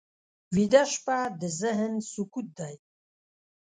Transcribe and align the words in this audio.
ویده 0.55 0.83
شپه 0.93 1.17
د 1.41 1.41
ذهن 1.59 1.93
سکوت 2.11 2.47
دی 2.57 2.75